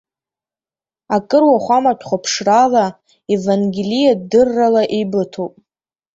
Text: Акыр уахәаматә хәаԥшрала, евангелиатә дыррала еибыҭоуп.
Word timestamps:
Акыр 1.15 1.43
уахәаматә 1.49 2.03
хәаԥшрала, 2.07 2.85
евангелиатә 3.33 4.25
дыррала 4.31 4.83
еибыҭоуп. 4.95 5.53